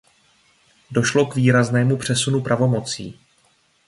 Došlo 0.91 1.25
k 1.25 1.35
výraznému 1.35 1.97
přesunu 1.97 2.41
pravomocí. 2.41 3.19